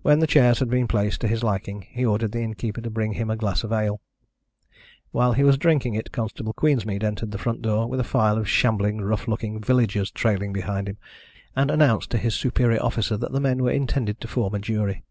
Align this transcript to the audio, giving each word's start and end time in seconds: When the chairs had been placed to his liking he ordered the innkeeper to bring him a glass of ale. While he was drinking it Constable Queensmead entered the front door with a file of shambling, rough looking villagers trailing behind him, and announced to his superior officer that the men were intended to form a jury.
When 0.00 0.18
the 0.18 0.26
chairs 0.26 0.58
had 0.58 0.68
been 0.70 0.88
placed 0.88 1.20
to 1.20 1.28
his 1.28 1.44
liking 1.44 1.82
he 1.82 2.04
ordered 2.04 2.32
the 2.32 2.40
innkeeper 2.40 2.80
to 2.80 2.90
bring 2.90 3.12
him 3.12 3.30
a 3.30 3.36
glass 3.36 3.62
of 3.62 3.72
ale. 3.72 4.00
While 5.12 5.34
he 5.34 5.44
was 5.44 5.56
drinking 5.56 5.94
it 5.94 6.10
Constable 6.10 6.52
Queensmead 6.52 7.04
entered 7.04 7.30
the 7.30 7.38
front 7.38 7.62
door 7.62 7.86
with 7.88 8.00
a 8.00 8.02
file 8.02 8.38
of 8.38 8.48
shambling, 8.48 9.00
rough 9.00 9.28
looking 9.28 9.60
villagers 9.60 10.10
trailing 10.10 10.52
behind 10.52 10.88
him, 10.88 10.98
and 11.54 11.70
announced 11.70 12.10
to 12.10 12.18
his 12.18 12.34
superior 12.34 12.82
officer 12.82 13.16
that 13.16 13.30
the 13.30 13.38
men 13.40 13.62
were 13.62 13.70
intended 13.70 14.20
to 14.22 14.26
form 14.26 14.56
a 14.56 14.58
jury. 14.58 15.04